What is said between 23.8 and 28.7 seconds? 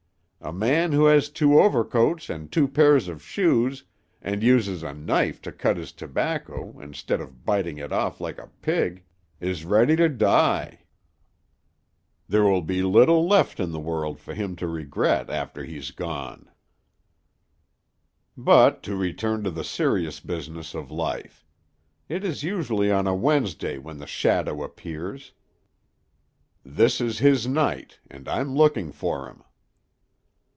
the shadow appears. This is his night, and I'm